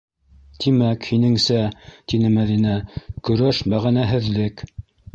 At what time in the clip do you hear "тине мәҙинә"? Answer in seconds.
2.13-2.75